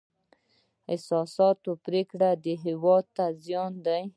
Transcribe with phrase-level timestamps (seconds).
[0.93, 4.03] احساساتي پرېکړې هېواد ته زیان دی.